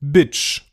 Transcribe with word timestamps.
Bitch. 0.00 0.69